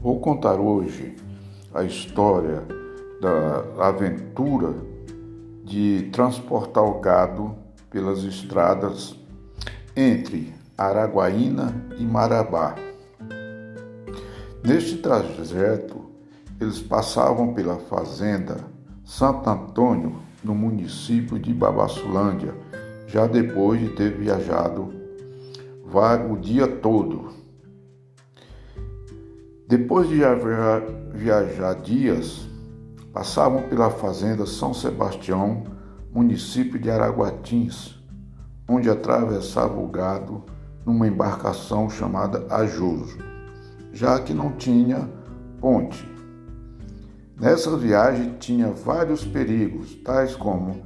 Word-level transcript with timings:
vou 0.00 0.20
contar 0.20 0.54
hoje 0.54 1.16
a 1.74 1.82
história 1.82 2.62
da 3.20 3.86
aventura 3.86 4.74
de 5.64 6.08
transportar 6.12 6.84
o 6.84 7.00
gado 7.00 7.54
pelas 7.90 8.22
estradas 8.22 9.16
entre 9.96 10.54
Araguaína 10.76 11.74
e 11.98 12.04
Marabá. 12.04 12.76
Neste 14.64 14.98
trajeto, 14.98 16.06
eles 16.60 16.80
passavam 16.80 17.52
pela 17.52 17.76
fazenda 17.76 18.58
Santo 19.04 19.48
Antônio, 19.48 20.16
no 20.44 20.54
município 20.54 21.38
de 21.38 21.52
Babassulândia, 21.52 22.54
já 23.06 23.26
depois 23.26 23.80
de 23.80 23.88
ter 23.90 24.16
viajado 24.16 24.92
o 26.30 26.36
dia 26.36 26.68
todo. 26.68 27.37
Depois 29.68 30.08
de 30.08 30.16
viajar 31.12 31.74
dias, 31.74 32.48
passavam 33.12 33.68
pela 33.68 33.90
fazenda 33.90 34.46
São 34.46 34.72
Sebastião, 34.72 35.62
município 36.10 36.80
de 36.80 36.90
Araguatins, 36.90 38.02
onde 38.66 38.88
atravessava 38.88 39.78
o 39.78 39.86
gado 39.86 40.42
numa 40.86 41.06
embarcação 41.06 41.90
chamada 41.90 42.46
Ajuso, 42.48 43.18
já 43.92 44.18
que 44.18 44.32
não 44.32 44.52
tinha 44.52 45.06
ponte. 45.60 46.02
Nessa 47.38 47.76
viagem 47.76 48.36
tinha 48.38 48.68
vários 48.68 49.22
perigos, 49.22 49.96
tais 49.96 50.34
como 50.34 50.82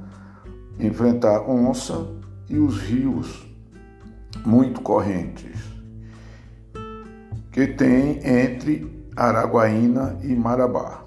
enfrentar 0.77 1.49
onça 1.49 2.05
e 2.49 2.57
os 2.57 2.81
rios 2.81 3.47
muito 4.45 4.81
correntes 4.81 5.72
que 7.53 7.67
tem 7.67 8.19
entre 8.27 9.07
Araguaína 9.15 10.17
e 10.23 10.35
Marabá. 10.35 11.03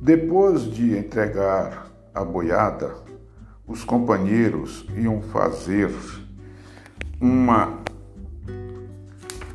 Depois 0.00 0.62
de 0.62 0.96
entregar 0.96 1.90
a 2.14 2.24
boiada, 2.24 2.94
os 3.66 3.82
companheiros 3.82 4.86
iam 4.96 5.20
fazer 5.20 5.90
uma 7.20 7.80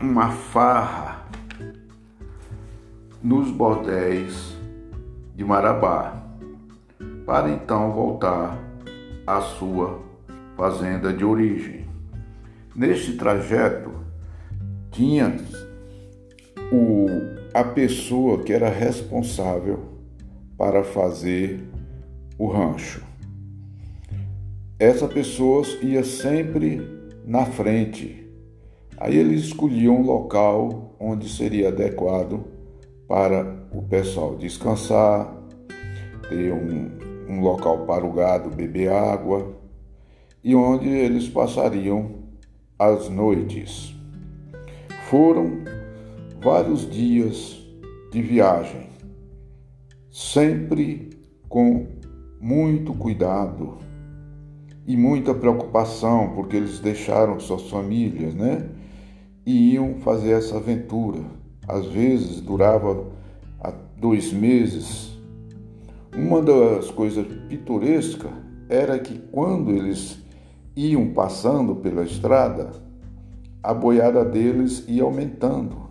uma 0.01 0.31
farra 0.31 1.25
nos 3.23 3.49
bordéis 3.51 4.57
de 5.33 5.45
Marabá, 5.45 6.23
para 7.25 7.49
então 7.51 7.93
voltar 7.93 8.57
à 9.25 9.39
sua 9.39 10.01
fazenda 10.57 11.13
de 11.13 11.23
origem. 11.23 11.87
Neste 12.75 13.15
trajeto 13.15 14.01
tinha 14.91 15.37
o, 16.71 17.07
a 17.53 17.63
pessoa 17.63 18.43
que 18.43 18.53
era 18.53 18.69
responsável 18.69 19.79
para 20.57 20.83
fazer 20.83 21.59
o 22.37 22.47
rancho. 22.47 23.01
Essa 24.77 25.07
pessoa 25.07 25.63
ia 25.81 26.03
sempre 26.03 26.81
na 27.25 27.45
frente. 27.45 28.27
Aí 28.97 29.17
eles 29.17 29.45
escolhiam 29.45 29.97
um 29.97 30.05
local 30.05 30.95
onde 30.99 31.29
seria 31.29 31.69
adequado 31.69 32.43
para 33.07 33.55
o 33.71 33.81
pessoal 33.81 34.35
descansar, 34.35 35.35
ter 36.29 36.51
um, 36.51 36.89
um 37.27 37.41
local 37.41 37.85
para 37.85 38.05
o 38.05 38.11
gado 38.11 38.49
beber 38.49 38.91
água 38.91 39.55
e 40.43 40.55
onde 40.55 40.89
eles 40.89 41.27
passariam 41.27 42.11
as 42.77 43.09
noites. 43.09 44.00
Foram 45.11 45.65
vários 46.41 46.89
dias 46.89 47.61
de 48.13 48.21
viagem 48.21 48.87
sempre 50.09 51.09
com 51.49 51.85
muito 52.39 52.93
cuidado 52.93 53.77
e 54.87 54.95
muita 54.95 55.33
preocupação, 55.33 56.31
porque 56.33 56.55
eles 56.55 56.79
deixaram 56.79 57.41
suas 57.41 57.69
famílias, 57.69 58.33
né? 58.33 58.69
E 59.45 59.73
iam 59.73 59.95
fazer 59.95 60.31
essa 60.31 60.55
aventura. 60.55 61.19
Às 61.67 61.87
vezes 61.87 62.39
durava 62.39 63.05
dois 63.97 64.31
meses. 64.31 65.11
Uma 66.15 66.41
das 66.41 66.89
coisas 66.89 67.27
pitorescas 67.49 68.31
era 68.69 68.97
que 68.97 69.19
quando 69.29 69.71
eles 69.71 70.23
iam 70.73 71.09
passando 71.09 71.75
pela 71.75 72.03
estrada, 72.03 72.90
a 73.63 73.73
boiada 73.73 74.25
deles 74.25 74.83
ia 74.87 75.03
aumentando, 75.03 75.89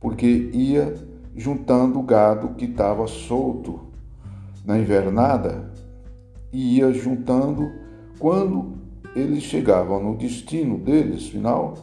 porque 0.00 0.26
ia 0.26 0.94
juntando 1.36 1.98
o 1.98 2.02
gado 2.02 2.54
que 2.54 2.64
estava 2.64 3.06
solto 3.06 3.88
na 4.64 4.78
invernada 4.78 5.70
e 6.52 6.78
ia 6.78 6.92
juntando 6.92 7.70
quando 8.18 8.78
eles 9.14 9.42
chegavam 9.42 10.02
no 10.02 10.16
destino 10.16 10.78
deles 10.78 11.28
final. 11.28 11.74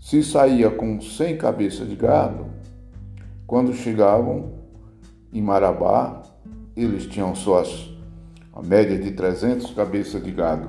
Se 0.00 0.22
saía 0.22 0.70
com 0.70 1.00
100 1.00 1.36
cabeças 1.36 1.88
de 1.88 1.94
gado, 1.94 2.46
quando 3.46 3.72
chegavam 3.72 4.54
em 5.32 5.42
Marabá, 5.42 6.22
eles 6.74 7.06
tinham 7.06 7.34
suas 7.34 7.90
a 8.52 8.62
média 8.62 8.98
de 8.98 9.12
300 9.12 9.72
cabeças 9.72 10.22
de 10.22 10.30
gado, 10.30 10.68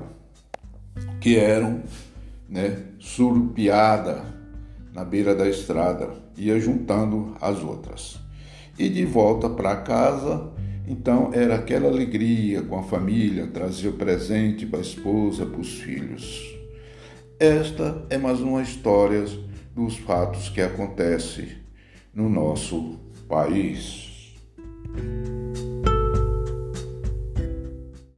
que 1.20 1.36
eram 1.36 1.82
né, 2.48 2.84
surupiada 2.98 4.24
na 4.92 5.04
beira 5.04 5.34
da 5.34 5.48
estrada, 5.48 6.10
ia 6.36 6.58
juntando 6.60 7.34
as 7.40 7.62
outras. 7.62 8.20
E 8.78 8.88
de 8.88 9.04
volta 9.04 9.48
para 9.48 9.76
casa, 9.76 10.52
então 10.86 11.30
era 11.32 11.56
aquela 11.56 11.88
alegria 11.88 12.62
com 12.62 12.78
a 12.78 12.82
família, 12.82 13.46
trazia 13.46 13.90
o 13.90 13.94
presente 13.94 14.66
para 14.66 14.78
a 14.78 14.82
esposa, 14.82 15.46
para 15.46 15.60
os 15.60 15.80
filhos. 15.80 16.54
Esta 17.38 18.06
é 18.08 18.16
mais 18.16 18.40
uma 18.40 18.62
história 18.62 19.24
dos 19.74 19.96
fatos 19.96 20.48
que 20.48 20.60
acontecem 20.60 21.48
no 22.14 22.28
nosso 22.28 23.00
país. 23.28 24.34